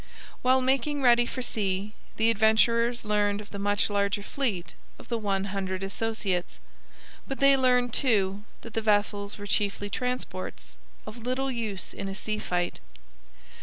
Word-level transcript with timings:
While 0.41 0.61
making 0.61 1.03
ready 1.03 1.27
for 1.27 1.43
sea 1.43 1.93
the 2.17 2.31
Adventurers 2.31 3.05
learned 3.05 3.39
of 3.39 3.51
the 3.51 3.59
much 3.59 3.87
larger 3.87 4.23
fleet 4.23 4.73
of 4.97 5.09
the 5.09 5.17
One 5.19 5.43
Hundred 5.53 5.83
Associates; 5.83 6.57
but 7.27 7.39
they 7.39 7.55
learned, 7.55 7.93
too, 7.93 8.43
that 8.61 8.73
the 8.73 8.81
vessels 8.81 9.37
were 9.37 9.45
chiefly 9.45 9.91
transports, 9.91 10.73
of 11.05 11.17
little 11.19 11.51
use 11.51 11.93
in 11.93 12.07
a 12.07 12.15
sea 12.15 12.39
fight. 12.39 12.79